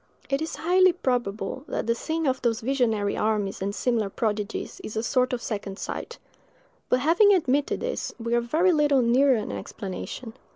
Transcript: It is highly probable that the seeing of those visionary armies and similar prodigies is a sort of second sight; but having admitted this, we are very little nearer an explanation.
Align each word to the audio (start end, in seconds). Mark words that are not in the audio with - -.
It 0.31 0.41
is 0.41 0.55
highly 0.55 0.93
probable 0.93 1.63
that 1.67 1.85
the 1.85 1.93
seeing 1.93 2.25
of 2.25 2.41
those 2.41 2.61
visionary 2.61 3.15
armies 3.15 3.61
and 3.61 3.75
similar 3.75 4.09
prodigies 4.09 4.81
is 4.83 4.95
a 4.95 5.03
sort 5.03 5.31
of 5.31 5.43
second 5.43 5.77
sight; 5.77 6.17
but 6.89 7.01
having 7.01 7.35
admitted 7.35 7.81
this, 7.81 8.11
we 8.19 8.33
are 8.33 8.41
very 8.41 8.71
little 8.71 9.03
nearer 9.03 9.35
an 9.35 9.51
explanation. 9.51 10.33